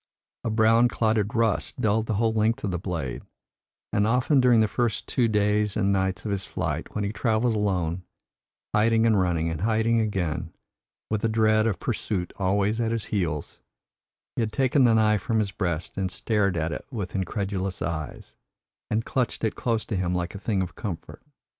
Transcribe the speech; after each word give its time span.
A 0.43 0.49
brown 0.49 0.87
clotted 0.87 1.35
rust 1.35 1.79
dulled 1.79 2.07
the 2.07 2.15
whole 2.15 2.33
length 2.33 2.63
of 2.63 2.71
the 2.71 2.79
blade, 2.79 3.21
and 3.93 4.07
often 4.07 4.39
during 4.41 4.59
the 4.59 4.67
first 4.67 5.05
two 5.07 5.27
days 5.27 5.77
and 5.77 5.93
nights 5.93 6.25
of 6.25 6.31
his 6.31 6.43
flight, 6.43 6.95
when 6.95 7.03
he 7.03 7.13
travelled 7.13 7.53
alone, 7.53 8.01
hiding 8.73 9.05
and 9.05 9.19
running 9.21 9.51
and 9.51 9.61
hiding 9.61 9.99
again, 9.99 10.55
with 11.11 11.21
the 11.21 11.29
dread 11.29 11.67
of 11.67 11.79
pursuit 11.79 12.33
always 12.37 12.81
at 12.81 12.91
his 12.91 13.05
heels, 13.13 13.59
he 14.35 14.41
had 14.41 14.51
taken 14.51 14.85
the 14.85 14.95
knife 14.95 15.21
from 15.21 15.37
his 15.37 15.51
breast, 15.51 15.95
and 15.99 16.09
stared 16.09 16.57
at 16.57 16.71
it 16.71 16.87
with 16.89 17.13
incredulous 17.13 17.79
eyes, 17.79 18.33
and 18.89 19.05
clutched 19.05 19.43
it 19.43 19.53
close 19.53 19.85
to 19.85 19.95
him 19.95 20.15
like 20.15 20.33
a 20.33 20.39
thing 20.39 20.63
of 20.63 20.73
comfort. 20.73 21.21